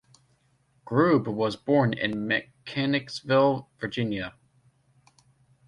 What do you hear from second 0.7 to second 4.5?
Grubb was born in Mechanicsville, Virginia.